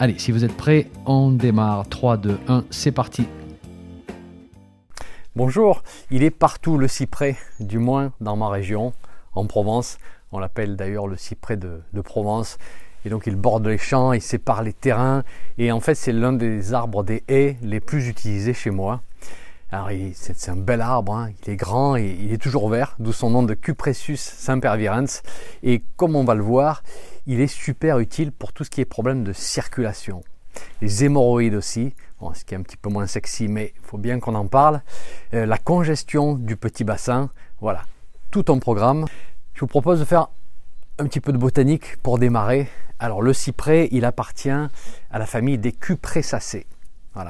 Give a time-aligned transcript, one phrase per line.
[0.00, 1.88] Allez, si vous êtes prêts, on démarre.
[1.88, 3.26] 3, 2, 1, c'est parti.
[5.34, 8.92] Bonjour, il est partout le cyprès, du moins dans ma région,
[9.34, 9.98] en Provence.
[10.30, 12.58] On l'appelle d'ailleurs le cyprès de, Provence.
[13.04, 15.24] Et donc il borde les champs, il sépare les terrains.
[15.58, 19.02] Et en fait, c'est l'un des arbres des haies les plus utilisés chez moi.
[19.72, 21.30] Alors c'est un bel arbre, hein.
[21.42, 25.22] il est grand et il est toujours vert, d'où son nom de Cupressus sempervirens.
[25.64, 26.82] Et comme on va le voir,
[27.28, 30.22] il est super utile pour tout ce qui est problème de circulation.
[30.80, 31.94] Les hémorroïdes aussi,
[32.34, 34.82] ce qui est un petit peu moins sexy, mais il faut bien qu'on en parle.
[35.34, 37.30] Euh, la congestion du petit bassin,
[37.60, 37.84] voilà,
[38.30, 39.04] tout un programme.
[39.52, 40.28] Je vous propose de faire
[40.98, 42.66] un petit peu de botanique pour démarrer.
[42.98, 46.66] Alors le cyprès, il appartient à la famille des Cupressacées.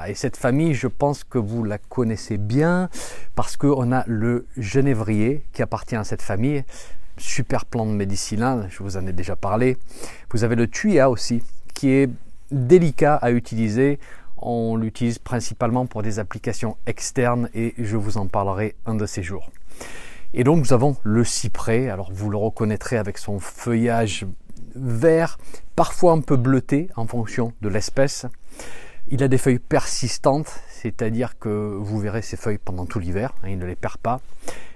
[0.07, 2.89] Et cette famille, je pense que vous la connaissez bien
[3.33, 6.63] parce qu'on a le genévrier qui appartient à cette famille,
[7.19, 9.77] super plante médicinale, je vous en ai déjà parlé.
[10.31, 12.09] Vous avez le tuya aussi, qui est
[12.51, 13.99] délicat à utiliser.
[14.37, 19.21] On l'utilise principalement pour des applications externes et je vous en parlerai un de ces
[19.21, 19.51] jours.
[20.33, 24.25] Et donc nous avons le cyprès, alors vous le reconnaîtrez avec son feuillage
[24.75, 25.37] vert,
[25.75, 28.25] parfois un peu bleuté en fonction de l'espèce.
[29.09, 33.49] Il a des feuilles persistantes, c'est-à-dire que vous verrez ces feuilles pendant tout l'hiver, hein,
[33.49, 34.21] il ne les perd pas.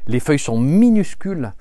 [0.06, 1.54] Les feuilles sont minuscules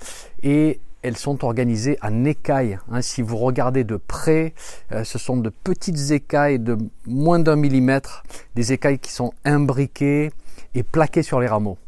[0.43, 2.79] et elles sont organisées en écailles.
[2.91, 3.03] Hein.
[3.03, 4.55] si vous regardez de près,
[4.91, 6.77] euh, ce sont de petites écailles de
[7.07, 8.25] moins d'un millimètre,
[8.57, 10.33] des écailles qui sont imbriquées
[10.75, 11.79] et plaquées sur les rameaux.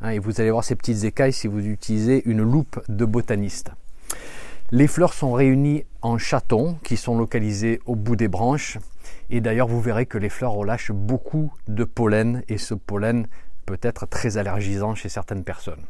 [0.00, 0.10] Hein.
[0.10, 3.70] et vous allez voir ces petites écailles si vous utilisez une loupe de botaniste.
[4.70, 8.78] Les fleurs sont réunies en chatons qui sont localisés au bout des branches.
[9.30, 13.26] Et d'ailleurs, vous verrez que les fleurs relâchent beaucoup de pollen et ce pollen
[13.66, 15.82] peut être très allergisant chez certaines personnes.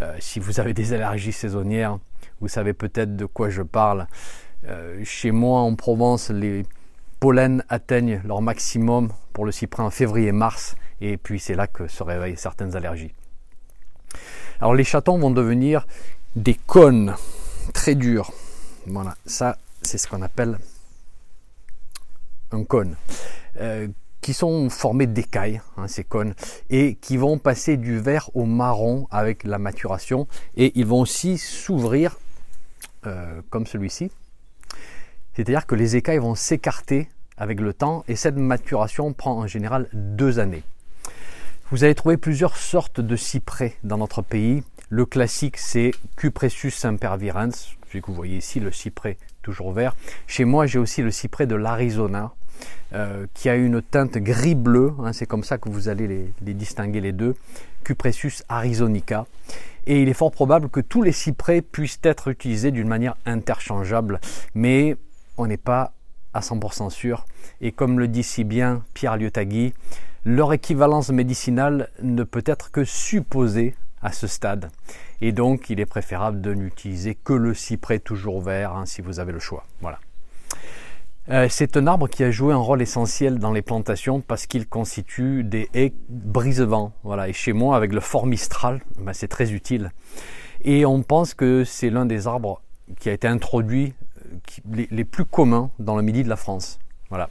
[0.00, 1.98] Euh, si vous avez des allergies saisonnières,
[2.40, 4.06] vous savez peut-être de quoi je parle.
[4.66, 6.64] Euh, chez moi en Provence, les
[7.20, 12.02] pollens atteignent leur maximum pour le cyprès en février-mars et puis c'est là que se
[12.02, 13.14] réveillent certaines allergies.
[14.60, 15.86] Alors les chatons vont devenir
[16.36, 17.14] des cônes
[17.72, 18.32] très durs.
[18.86, 20.58] Voilà, ça c'est ce qu'on appelle
[22.52, 22.96] un cône,
[23.60, 23.88] euh,
[24.20, 26.34] qui sont formés d'écailles, hein, ces cônes,
[26.70, 31.36] et qui vont passer du vert au marron avec la maturation, et ils vont aussi
[31.36, 32.18] s'ouvrir
[33.06, 34.10] euh, comme celui-ci.
[35.34, 39.88] C'est-à-dire que les écailles vont s'écarter avec le temps, et cette maturation prend en général
[39.92, 40.62] deux années.
[41.70, 44.62] Vous allez trouver plusieurs sortes de cyprès dans notre pays.
[44.88, 49.94] Le classique, c'est Cupressus sempervirens, celui que vous voyez ici, le cyprès toujours vert.
[50.26, 52.32] Chez moi, j'ai aussi le cyprès de l'Arizona,
[52.92, 57.00] euh, qui a une teinte gris-bleu, hein, c'est comme ça que vous allez les, distinguer
[57.00, 57.34] les deux,
[57.84, 59.26] Cupressus arizonica.
[59.86, 64.20] Et il est fort probable que tous les cyprès puissent être utilisés d'une manière interchangeable,
[64.54, 64.96] mais
[65.36, 65.92] on n'est pas
[66.32, 67.26] à 100% sûr.
[67.60, 69.74] Et comme le dit si bien Pierre Liotagui,
[70.24, 74.70] leur équivalence médicinale ne peut être que supposée à ce stade.
[75.20, 79.18] Et donc, il est préférable de n'utiliser que le cyprès toujours vert hein, si vous
[79.18, 79.64] avez le choix.
[79.80, 79.98] Voilà.
[81.30, 84.68] Euh, c'est un arbre qui a joué un rôle essentiel dans les plantations parce qu'il
[84.68, 86.92] constitue des haies brise-vent.
[87.02, 87.28] Voilà.
[87.28, 89.90] Et chez moi, avec le fort Mistral, ben, c'est très utile.
[90.62, 92.60] Et on pense que c'est l'un des arbres
[93.00, 93.94] qui a été introduit
[94.74, 96.78] euh, les, plus communs dans le midi de la France.
[97.08, 97.30] Voilà.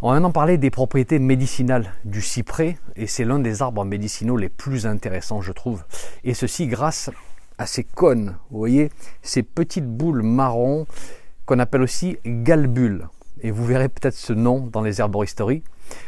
[0.00, 4.36] On va maintenant parler des propriétés médicinales du cyprès, et c'est l'un des arbres médicinaux
[4.36, 5.82] les plus intéressants, je trouve.
[6.22, 7.10] Et ceci grâce
[7.58, 8.92] à ces cônes, vous voyez,
[9.22, 10.86] ces petites boules marron
[11.46, 13.08] qu'on appelle aussi galbules.
[13.40, 15.64] Et vous verrez peut-être ce nom dans les herboristeries.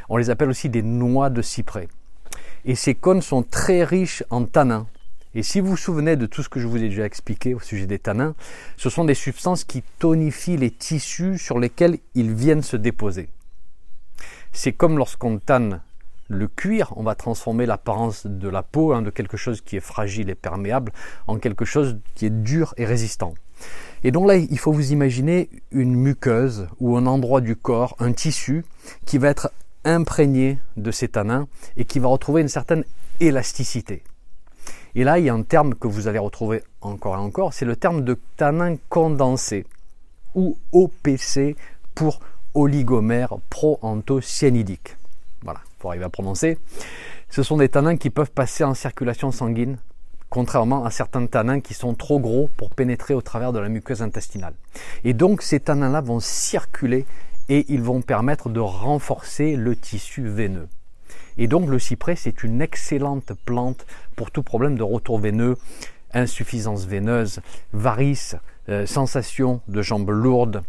[0.09, 1.89] On les appelle aussi des noix de cyprès.
[2.65, 4.87] Et ces cônes sont très riches en tanins.
[5.35, 7.61] Et si vous vous souvenez de tout ce que je vous ai déjà expliqué au
[7.61, 8.37] sujet des tanins,
[8.77, 13.31] ce sont des substances qui tonifient les tissus sur lesquels ils viennent se déposer.
[14.53, 15.81] C'est comme lorsqu'on tanne
[16.29, 19.81] le cuir, on va transformer l'apparence de la peau, hein, de quelque chose qui est
[19.81, 20.93] fragile et perméable,
[21.27, 23.35] en quelque chose qui est dur et résistant.
[24.05, 28.13] Et donc là, il faut vous imaginer une muqueuse ou un endroit du corps, un
[28.13, 28.65] tissu
[29.07, 29.53] qui va être
[29.85, 32.85] imprégné de ces tanins et qui va retrouver une certaine
[33.19, 34.03] élasticité.
[34.95, 37.65] Et là, il y a un terme que vous allez retrouver encore et encore, c'est
[37.65, 39.67] le terme de tanin condensé
[40.35, 41.57] ou OPC
[41.95, 42.21] pour
[42.55, 44.97] oligomère proanthocyanidque.
[45.43, 45.61] Voilà.
[45.79, 46.59] faut arriver à prononcer.
[47.29, 49.79] Ce sont des tanins qui peuvent passer en circulation sanguine,
[50.29, 54.03] contrairement à certains tanins qui sont trop gros pour pénétrer au travers de la muqueuse
[54.03, 54.55] intestinale.
[55.05, 57.07] Et donc ces tanins-là vont circuler
[57.49, 60.69] et ils vont permettre de renforcer le tissu veineux.
[61.37, 65.57] Et donc le cyprès, c'est une excellente plante pour tout problème de retour veineux,
[66.13, 67.41] insuffisance veineuse,
[67.73, 68.37] varices,
[68.69, 70.63] euh, sensation de jambes lourdes,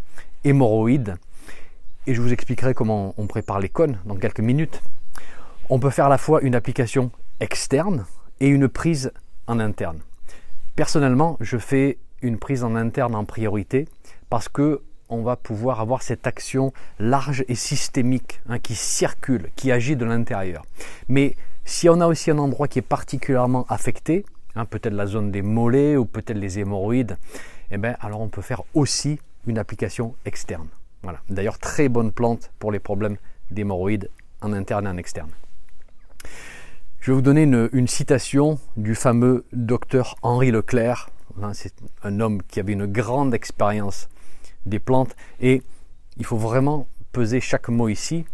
[0.44, 1.18] hémorroïdes.
[2.08, 4.82] Et je vous expliquerai comment on prépare les cônes dans quelques minutes.
[5.70, 8.06] On peut faire à la fois une application externe
[8.40, 9.12] et une prise
[9.46, 10.00] en interne.
[10.76, 13.88] Personnellement, je fais une prise en interne en priorité
[14.30, 19.72] parce que on va pouvoir avoir cette action large et systémique hein, qui circule, qui
[19.72, 20.64] agit de l'intérieur.
[21.08, 24.26] Mais si on a aussi un endroit qui est particulièrement affecté,
[24.56, 27.18] hein, peut-être la zone des mollets ou peut-être les hémorroïdes,
[27.70, 30.68] eh bien, alors on peut faire aussi une application externe.
[31.04, 31.22] Voilà.
[31.30, 33.18] D'ailleurs, très bonne plante pour les problèmes
[33.50, 34.10] d'hémorroïdes
[34.42, 35.30] en interne et en externe.
[37.00, 41.10] Je vais vous donner une, une citation du fameux docteur Henri Leclerc.
[41.42, 44.10] Hein, c'est un homme qui avait une grande expérience
[44.66, 45.64] des plantes et
[46.18, 48.26] il faut vraiment peser chaque mot ici.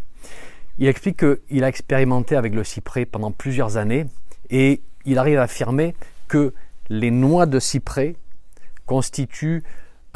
[0.77, 4.05] Il explique qu'il a expérimenté avec le cyprès pendant plusieurs années
[4.49, 5.95] et il arrive à affirmer
[6.27, 6.53] que
[6.89, 8.15] les noix de cyprès
[8.85, 9.63] constituent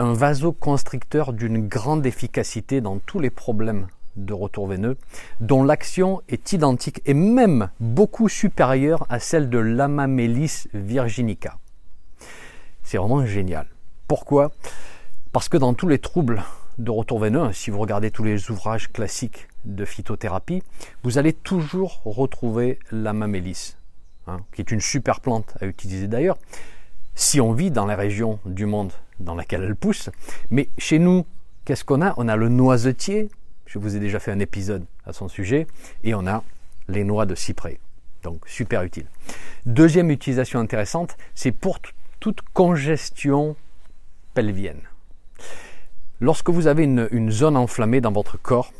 [0.01, 4.98] un vasoconstricteur d'une grande efficacité dans tous les problèmes de retour veineux,
[5.39, 11.59] dont l'action est identique et même beaucoup supérieure à celle de l'Amamelis virginica.
[12.81, 13.68] C'est vraiment génial.
[14.07, 14.51] Pourquoi?
[15.33, 16.42] Parce que dans tous les troubles
[16.80, 20.63] de retour veineux, si vous regardez tous les ouvrages classiques de phytothérapie,
[21.03, 23.77] vous allez toujours retrouver la mamélis,
[24.25, 26.39] hein, qui est une super plante à utiliser d'ailleurs,
[27.16, 30.10] si on vit dans les régions du monde dans laquelle elle pousse.
[30.50, 31.25] Mais chez nous,
[31.66, 32.13] qu'est-ce qu'on a?
[32.18, 33.30] On a le noisetier,
[33.66, 35.68] je vous ai déjà fait un épisode à son sujet,
[36.04, 36.44] et on a
[36.88, 37.80] les noix de cyprès.
[38.24, 39.06] Donc super utile.
[39.66, 41.80] Deuxième utilisation intéressante, c'est pour
[42.19, 43.56] toute congestion
[44.34, 44.81] pelvienne.
[46.19, 48.72] Lorsque vous avez une, zone enflammée dans votre corps,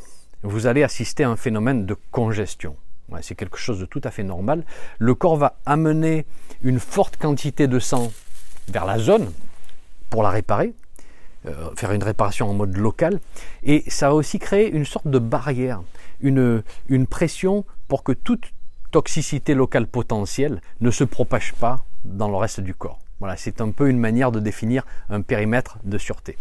[0.44, 2.76] vous allez assister à un phénomène de congestion.
[3.20, 4.64] c'est quelque chose de tout à fait normal.
[4.98, 6.24] Le corps va amener
[6.62, 8.12] une forte quantité de sang
[8.68, 9.30] vers la zone
[10.10, 10.74] pour la réparer,
[11.46, 13.20] euh, faire une réparation en mode local,
[13.62, 15.82] et ça va aussi créer une sorte de barrière,
[16.20, 18.52] une, une pression pour que toute
[18.90, 22.98] toxicité locale potentielle ne se propage pas dans le reste du corps.
[23.20, 26.36] Voilà, c'est un peu une manière de définir un périmètre de sûreté.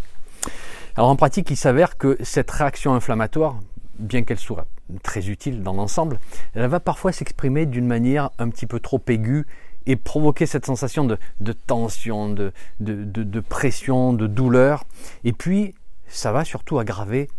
[0.96, 3.60] Alors en pratique, il s'avère que cette réaction inflammatoire,
[4.00, 4.66] bien qu'elle soit
[5.04, 6.20] très utile dans l'ensemble,
[6.54, 9.46] elle va parfois s'exprimer d'une manière un petit peu trop aiguë
[9.86, 11.18] et provoquer cette sensation de,
[11.54, 14.86] tension, de, pression, de douleur.
[15.24, 15.76] Et puis,
[16.08, 17.30] ça va surtout aggraver,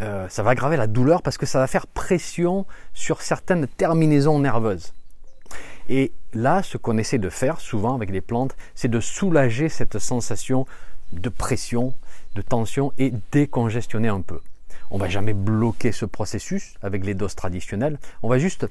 [0.00, 4.38] euh, ça va aggraver la douleur parce que ça va faire pression sur certaines terminaisons
[4.38, 4.92] nerveuses.
[5.88, 9.98] Et là, ce qu'on essaie de faire souvent avec les plantes, c'est de soulager cette
[9.98, 10.66] sensation
[11.12, 11.94] de pression,
[12.34, 14.40] de tension et décongestionner un peu.
[14.90, 17.98] On va jamais bloquer ce processus avec les doses traditionnelles.
[18.22, 18.66] On va juste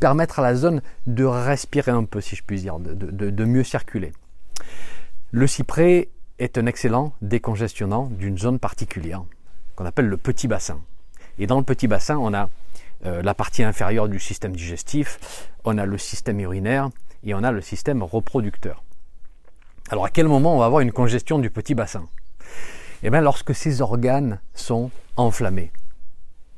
[0.00, 4.12] permettre à la zone de respirer un peu, si je puis dire, de, mieux circuler.
[5.30, 6.08] Le cyprès
[6.38, 9.24] est un excellent décongestionnant d'une zone particulière,
[9.74, 10.80] qu'on appelle le petit bassin.
[11.38, 12.48] Et dans le petit bassin, on a
[13.04, 16.90] euh, la partie inférieure du système digestif, on a le système urinaire
[17.24, 18.82] et on a le système reproducteur.
[19.90, 22.06] Alors à quel moment on va avoir une congestion du petit bassin?
[23.02, 25.70] Eh bien, lorsque ces organes sont enflammés.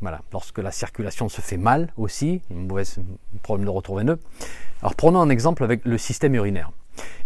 [0.01, 2.99] Voilà, lorsque la circulation se fait mal aussi, mauvaise
[3.43, 4.21] problème de retour veineux.
[4.81, 6.71] Alors prenons un exemple avec le système urinaire.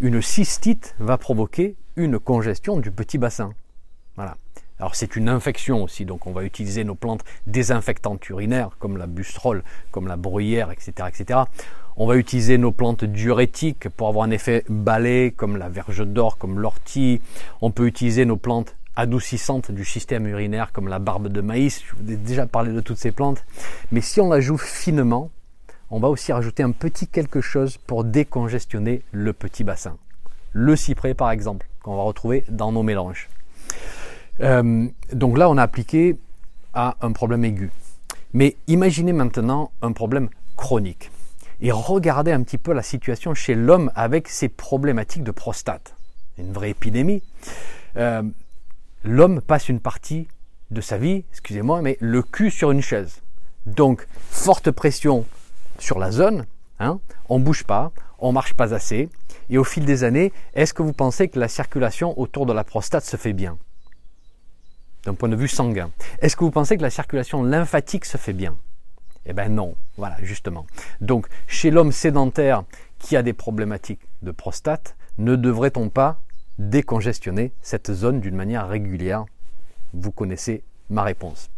[0.01, 3.53] Une cystite va provoquer une congestion du petit bassin.
[4.17, 4.37] Voilà.
[4.79, 9.07] Alors c'est une infection aussi, donc on va utiliser nos plantes désinfectantes urinaires comme la
[9.07, 11.41] bustrole, comme la bruyère, etc., etc.
[11.97, 16.39] On va utiliser nos plantes diurétiques pour avoir un effet balai comme la verge d'or,
[16.39, 17.21] comme l'ortie.
[17.61, 21.83] On peut utiliser nos plantes adoucissante du système urinaire comme la barbe de maïs.
[21.85, 23.45] Je vous ai déjà parlé de toutes ces plantes.
[23.91, 25.31] Mais si on la joue finement,
[25.91, 29.97] on va aussi rajouter un petit quelque chose pour décongestionner le petit bassin.
[30.53, 33.29] Le cyprès par exemple, qu'on va retrouver dans nos mélanges.
[34.41, 36.17] Euh, donc là, on a appliqué
[36.75, 37.71] à un problème aigu.
[38.33, 41.11] Mais imaginez maintenant un problème chronique.
[41.61, 45.95] Et regardez un petit peu la situation chez l'homme avec ses problématiques de prostate.
[46.39, 47.23] Une vraie épidémie.
[47.97, 48.23] Euh,
[49.05, 50.29] l'homme passe une partie
[50.71, 53.23] de sa vie, excusez-moi, mais le cul sur une chaise.
[53.67, 55.27] Donc, forte pression
[55.79, 56.47] sur la zone,
[56.81, 59.09] hein, on ne bouge pas, on marche pas assez,
[59.51, 62.65] et au fil des années, est-ce que vous pensez que la circulation autour de la
[62.65, 63.59] prostate se fait bien?
[65.05, 65.91] D'un point de vue sanguin.
[66.21, 68.57] Est-ce que vous pensez que la circulation lymphatique se fait bien?
[69.27, 70.67] Eh bien non, voilà, justement.
[71.01, 72.65] Donc, chez l'homme sédentaire
[72.99, 76.21] qui a des problématiques de prostate, ne devrait-on pas
[76.59, 79.25] décongestionner cette zone d'une manière régulière
[79.95, 81.51] Vous connaissez ma réponse.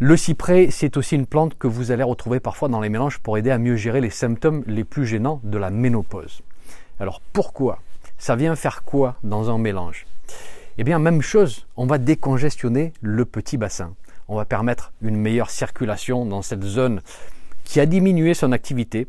[0.00, 3.38] Le cyprès, c'est aussi une plante que vous allez retrouver parfois dans les mélanges pour
[3.38, 6.42] aider à mieux gérer les symptômes les plus gênants de la ménopause.
[6.98, 7.80] Alors pourquoi?
[8.18, 10.06] Ça vient faire quoi dans un mélange?
[10.78, 13.94] Eh bien, même chose, on va décongestionner le petit bassin.
[14.26, 17.00] On va permettre une meilleure circulation dans cette zone
[17.62, 19.06] qui a diminué son activité,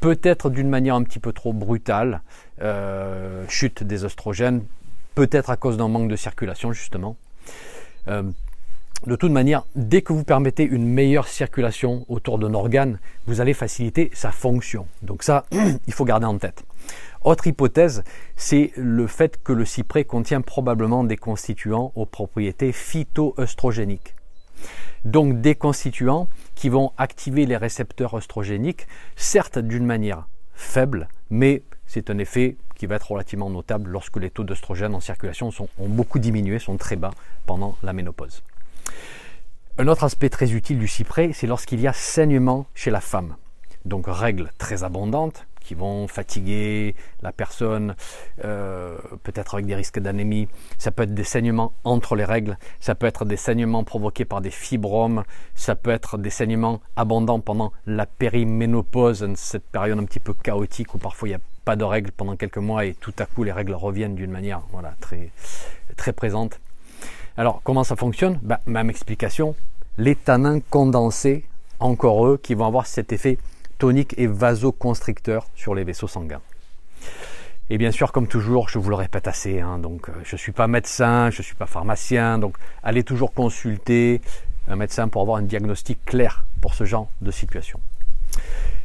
[0.00, 2.22] peut-être d'une manière un petit peu trop brutale,
[2.62, 4.64] euh, chute des oestrogènes,
[5.14, 7.16] peut-être à cause d'un manque de circulation justement.
[8.08, 8.22] Euh,
[9.06, 13.54] de toute manière, dès que vous permettez une meilleure circulation autour d'un organe, vous allez
[13.54, 14.86] faciliter sa fonction.
[15.02, 15.44] Donc ça,
[15.86, 16.64] il faut garder en tête.
[17.22, 18.02] Autre hypothèse,
[18.36, 24.14] c'est le fait que le cyprès contient probablement des constituants aux propriétés phytoœstrogéniques.
[25.04, 32.10] Donc des constituants qui vont activer les récepteurs œstrogéniques, certes d'une manière faible, mais c'est
[32.10, 36.20] un effet qui va être relativement notable lorsque les taux d'œstrogène en circulation ont beaucoup
[36.20, 37.10] diminué, sont très bas
[37.46, 38.44] pendant la ménopause.
[39.78, 43.36] Un autre aspect très utile du cyprès, c'est lorsqu'il y a saignement chez la femme.
[43.84, 47.94] Donc règles très abondantes qui vont fatiguer la personne,
[48.42, 50.48] euh, peut-être avec des risques d'anémie.
[50.78, 54.40] Ça peut être des saignements entre les règles, ça peut être des saignements provoqués par
[54.40, 60.20] des fibromes, ça peut être des saignements abondants pendant la périménopause, cette période un petit
[60.20, 63.12] peu chaotique où parfois il n'y a pas de règles pendant quelques mois et tout
[63.18, 65.28] à coup les règles reviennent d'une manière voilà, très,
[65.98, 66.60] très présente.
[67.36, 68.38] Alors, comment ça fonctionne?
[68.42, 69.54] Bah, Même explication,
[69.98, 71.44] les tanins condensés,
[71.78, 73.36] encore eux, qui vont avoir cet effet
[73.76, 76.40] tonique et vasoconstricteur sur les vaisseaux sanguins.
[77.68, 80.38] Et bien sûr, comme toujours, je vous le répète assez, hein, donc euh, je ne
[80.38, 84.22] suis pas médecin, je ne suis pas pharmacien, donc allez toujours consulter
[84.68, 87.78] un médecin pour avoir un diagnostic clair pour ce genre de situation.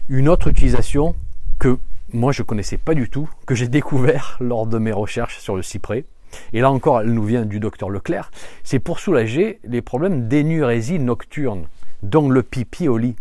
[0.09, 1.15] Une autre utilisation
[1.59, 1.79] que
[2.13, 5.55] moi je ne connaissais pas du tout, que j'ai découvert lors de mes recherches sur
[5.55, 6.05] le cyprès,
[6.51, 8.31] et là encore, elle nous vient du docteur Leclerc,
[8.63, 11.67] c'est pour soulager les problèmes d'énurésie nocturne,
[12.01, 13.15] dont le pipi au lit.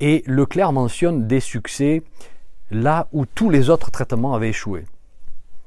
[0.00, 2.02] Et Leclerc mentionne des succès
[2.70, 4.84] là où tous les autres traitements avaient échoué.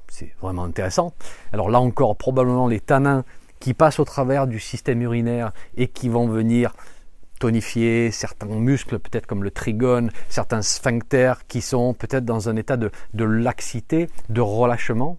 [0.10, 1.14] C'est vraiment intéressant.
[1.54, 3.24] Alors là encore, probablement les tanins
[3.60, 6.74] qui passent au travers du système urinaire et qui vont venir
[7.40, 12.78] tonifier certains muscles, peut-être comme le trigone, certains sphincters qui sont peut-être dans un état
[12.78, 15.18] de, de laxité, de relâchement.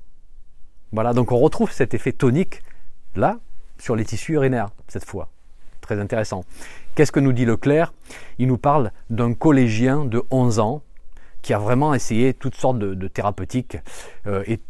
[0.93, 2.63] Voilà, donc on retrouve cet effet tonique
[3.15, 3.39] là
[3.79, 5.29] sur les tissus urinaires cette fois.
[5.81, 6.45] Très intéressant.
[6.95, 7.93] Qu'est-ce que nous dit Leclerc?
[8.39, 10.83] Il nous parle d'un collégien de 11 ans
[11.43, 13.79] qui a vraiment essayé toutes sortes de, thérapeutiques
[14.27, 14.61] euh, et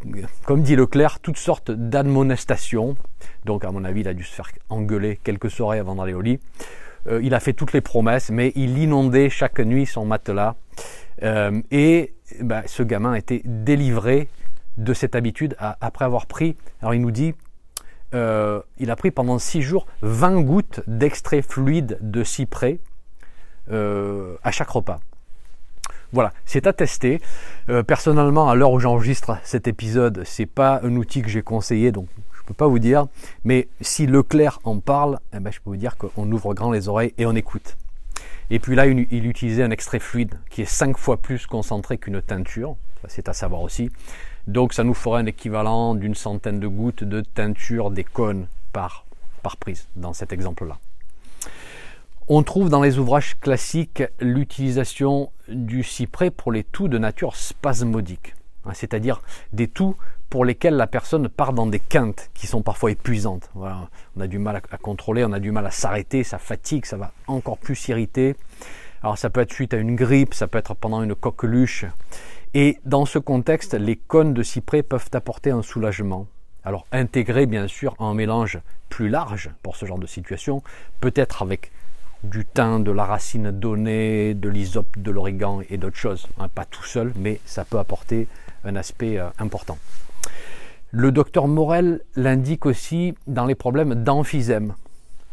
[0.44, 2.96] comme dit Leclerc, toutes sortes d'admonestations.
[3.44, 6.20] Donc à mon avis, il a dû se faire engueuler quelques soirées avant d'aller au
[6.20, 6.40] lit.
[7.08, 10.56] Euh, il a fait toutes les promesses, mais il inondait chaque nuit son matelas.
[11.22, 14.28] Euh, et ben, ce gamin été délivré
[14.76, 17.34] de cette habitude après avoir pris, alors il nous dit,
[18.14, 22.78] euh, il a pris pendant 6 jours 20 gouttes d'extrait fluide de cyprès
[23.70, 25.00] à chaque repas.
[26.12, 27.20] Voilà, c'est à tester.
[27.68, 31.92] Euh, personnellement, à l'heure où j'enregistre cet épisode, c'est pas un outil que j'ai conseillé,
[31.92, 32.08] donc
[32.48, 33.06] peux pas vous dire.
[33.44, 36.88] Mais si Leclerc en parle, eh ben, je peux vous dire qu'on ouvre grand les
[36.88, 37.76] oreilles et on écoute.
[38.50, 42.22] Et puis là, il utilisait un extrait fluide qui est 5 fois plus concentré qu'une
[42.22, 42.76] teinture.
[43.06, 43.90] C'est à savoir aussi.
[44.46, 49.04] Donc ça nous ferait un équivalent d'une centaine de gouttes de teinture des cônes par,
[49.42, 50.78] par prise dans cet exemple-là.
[52.28, 58.34] On trouve dans les ouvrages classiques l'utilisation du cyprès pour les toux de nature spasmodique,
[58.64, 59.20] hein, c'est-à-dire
[59.52, 59.96] des toux
[60.30, 63.50] pour lesquels la personne part dans des quintes qui sont parfois épuisantes.
[63.54, 66.96] On a du mal à, contrôler, on a du mal à s'arrêter, ça fatigue, ça
[66.96, 68.36] va encore plus irriter.
[69.02, 71.86] Alors ça peut être suite à une grippe, ça peut être pendant une coqueluche.
[72.54, 76.26] Et dans ce contexte, les cônes de cyprès peuvent apporter un soulagement.
[76.64, 78.58] Alors intégrer bien sûr un mélange
[78.88, 80.62] plus large pour ce genre de situation,
[81.00, 81.70] peut-être avec
[82.24, 86.26] du thym, de la racine donnée, de l'hysope, de l'origan et d'autres choses.
[86.38, 88.26] Hein, pas tout seul, mais ça peut apporter
[88.64, 89.78] un aspect euh, important.
[90.90, 94.74] Le docteur Morel l'indique aussi dans les problèmes d'emphysème,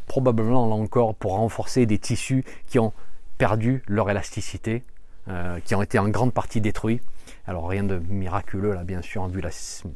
[0.08, 2.94] probablement là encore pour renforcer des tissus qui ont
[3.38, 4.84] perdu leur élasticité
[5.28, 7.02] euh, qui ont été en grande partie détruits.
[7.48, 9.50] Alors rien de miraculeux là, bien sûr, vu la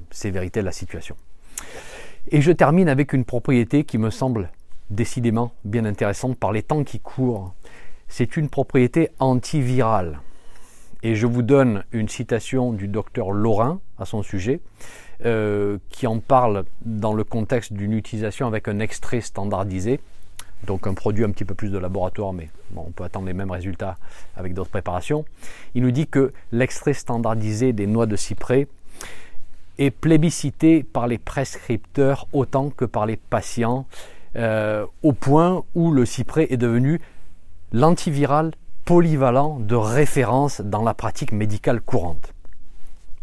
[0.09, 1.15] sévérité de la situation.
[2.29, 4.49] Et je termine avec une propriété qui me semble
[4.89, 7.53] décidément bien intéressante par les temps qui courent.
[8.07, 10.19] C'est une propriété antivirale.
[11.03, 14.59] Et je vous donne une citation du docteur Laurin à son sujet,
[15.25, 19.99] euh, qui en parle dans le contexte d'une utilisation avec un extrait standardisé.
[20.65, 23.51] donc un produit un petit peu plus de laboratoire, mais on peut attendre les mêmes
[23.51, 23.95] résultats
[24.35, 25.23] avec d'autres préparations.
[25.73, 28.67] Il nous dit que l'extrait standardisé des noix de cyprès
[29.77, 33.85] est plébiscité par les prescripteurs autant que par les patients,
[34.35, 36.99] euh, au point où le cyprès est devenu
[37.71, 38.51] l'antiviral
[38.85, 42.33] polyvalent de référence dans la pratique médicale courante.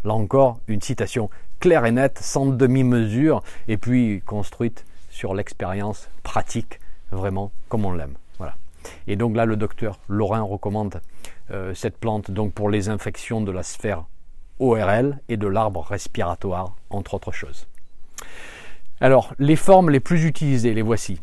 [0.07, 6.79] Là encore, une citation claire et nette, sans demi-mesure, et puis construite sur l'expérience pratique,
[7.11, 8.13] vraiment comme on l'aime.
[8.37, 8.55] Voilà.
[9.07, 11.01] Et donc là, le docteur Laurent recommande
[11.51, 14.05] euh, cette plante donc pour les infections de la sphère
[14.59, 17.67] ORL et de l'arbre respiratoire, entre autres choses.
[19.01, 21.19] Alors, les formes les plus utilisées, les voici.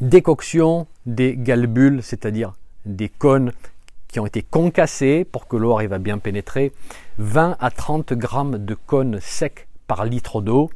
[0.00, 2.52] Décoction des galbules, c'est-à-dire
[2.84, 3.52] des cônes
[4.08, 6.72] qui ont été concassés pour que l'eau arrive à bien pénétrer.
[7.18, 10.70] 20 à 30 grammes de cônes secs par litre d'eau.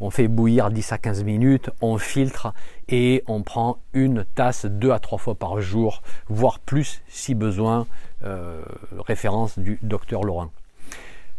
[0.00, 2.54] On fait bouillir 10 à 15 minutes, on filtre
[2.88, 7.86] et on prend une tasse deux à trois fois par jour, voire plus si besoin.
[8.22, 8.60] Euh,
[8.98, 10.50] référence du docteur Laurent.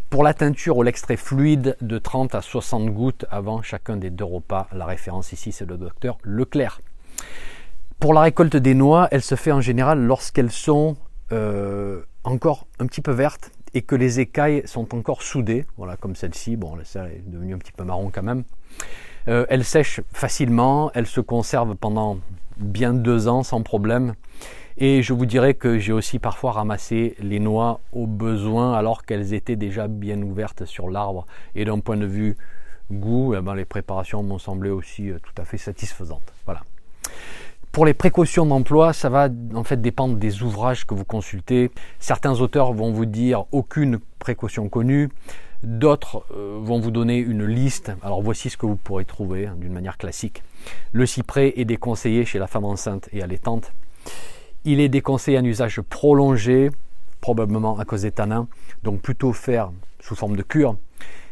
[0.10, 4.26] Pour la teinture ou l'extrait fluide de 30 à 60 gouttes avant chacun des deux
[4.26, 6.82] repas, la référence ici c'est le docteur Leclerc.
[8.00, 10.98] Pour la récolte des noix, elle se fait en général lorsqu'elles sont
[11.32, 16.16] euh, encore un petit peu vertes et que les écailles sont encore soudées, voilà comme
[16.16, 18.44] celle-ci, bon celle est devenue un petit peu marron quand même.
[19.28, 22.18] Euh, elles sèchent facilement, elles se conservent pendant
[22.58, 24.14] bien deux ans sans problème.
[24.78, 29.34] Et je vous dirais que j'ai aussi parfois ramassé les noix au besoin alors qu'elles
[29.34, 31.26] étaient déjà bien ouvertes sur l'arbre.
[31.56, 32.36] Et d'un point de vue
[32.92, 36.34] goût, eh ben, les préparations m'ont semblé aussi euh, tout à fait satisfaisantes.
[36.46, 36.62] Voilà.
[37.72, 41.72] Pour les précautions d'emploi, ça va en fait dépendre des ouvrages que vous consultez.
[42.00, 45.10] Certains auteurs vont vous dire aucune précaution connue.
[45.64, 47.94] D'autres euh, vont vous donner une liste.
[48.04, 50.44] Alors voici ce que vous pourrez trouver hein, d'une manière classique.
[50.92, 53.72] Le cyprès est déconseillé chez la femme enceinte et allaitante.
[54.66, 56.72] Il est déconseillé un usage prolongé,
[57.22, 58.50] probablement à cause des tanins,
[58.84, 60.76] donc plutôt faire sous forme de cure.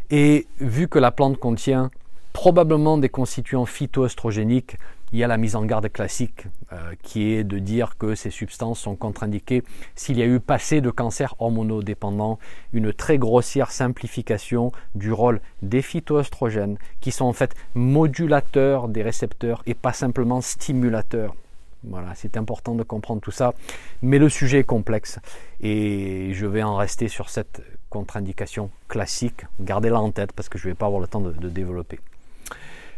[0.10, 1.91] Et vu que la plante contient
[2.32, 4.78] probablement des constituants phytoestrogéniques,
[5.12, 8.30] il y a la mise en garde classique euh, qui est de dire que ces
[8.30, 9.63] substances sont contre-indiquées
[9.95, 12.39] s'il y a eu passé de cancer hormonodépendant,
[12.74, 19.63] une très grossière simplification du rôle des phytoestrogènes qui sont en fait modulateurs des récepteurs
[19.65, 21.36] et pas simplement stimulateurs.
[21.84, 23.54] Voilà, c'est important de comprendre tout ça,
[24.02, 25.19] mais le sujet est complexe
[25.62, 29.45] et je vais en rester sur cette contre-indication classique.
[29.62, 32.00] Gardez-la en tête parce que je ne vais pas avoir le temps de, développer.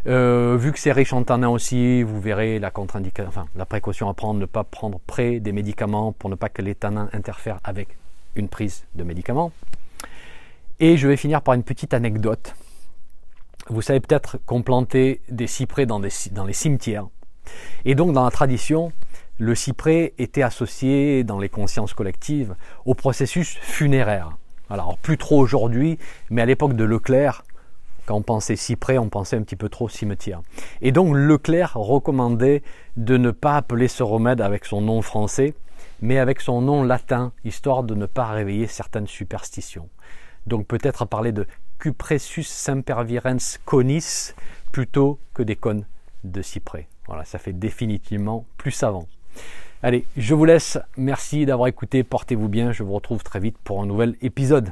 [0.07, 2.71] Euh, vu que c'est riche en tanins aussi, vous verrez la
[3.65, 7.09] précaution à prendre, ne pas prendre près des médicaments pour ne pas que les tanins
[7.13, 7.89] interfèrent avec
[8.35, 9.51] une prise de médicaments.
[10.79, 12.55] Et je vais finir par une petite anecdote.
[13.69, 17.05] Vous savez peut-être qu'on plantait des cyprès dans, dans les cimetières
[17.85, 18.91] et donc dans la tradition,
[19.37, 24.37] le cyprès était associé dans les consciences collectives au processus funéraire.
[24.69, 25.97] Alors plus trop aujourd'hui,
[26.29, 27.43] mais à l'époque de Leclerc,
[28.05, 30.41] quand on pensait cyprès, on pensait un petit peu trop cimetière.
[30.81, 32.63] Et donc Leclerc recommandait
[32.97, 35.53] de ne pas appeler ce remède avec son nom français,
[36.01, 39.89] mais avec son nom latin, histoire de ne pas réveiller certaines superstitions.
[40.47, 41.45] Donc peut-être parler de
[41.79, 44.33] Cupressus sempervirens conis
[44.71, 45.85] plutôt que des cônes
[46.23, 46.87] de cyprès.
[47.07, 49.07] Voilà, ça fait définitivement plus savant.
[49.83, 50.77] Allez, je vous laisse.
[50.95, 52.03] Merci d'avoir écouté.
[52.03, 52.71] Portez-vous bien.
[52.71, 54.71] Je vous retrouve très vite pour un nouvel épisode.